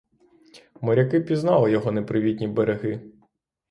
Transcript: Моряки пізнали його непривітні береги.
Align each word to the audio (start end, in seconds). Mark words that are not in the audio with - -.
Моряки 0.81 1.19
пізнали 1.21 1.71
його 1.71 1.91
непривітні 1.91 2.47
береги. 2.47 3.11